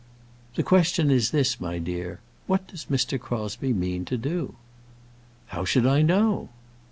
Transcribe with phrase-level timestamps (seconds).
[0.55, 3.19] "The question is this, my dear, what does Mr.
[3.19, 4.55] Crosbie mean to do?"
[5.49, 6.49] "How should I know?"